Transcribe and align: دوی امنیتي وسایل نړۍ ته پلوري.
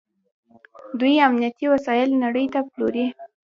دوی 0.99 1.15
امنیتي 1.27 1.65
وسایل 1.73 2.09
نړۍ 2.23 2.45
ته 2.53 2.59
پلوري. 2.71 3.05